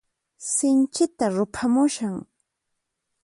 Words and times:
Sinchita 0.53 1.25
ruphamushan. 1.35 2.15